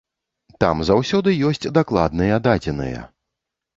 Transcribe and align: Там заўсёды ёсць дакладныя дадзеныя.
Там 0.63 0.81
заўсёды 0.89 1.35
ёсць 1.49 1.69
дакладныя 1.77 2.41
дадзеныя. 2.49 2.99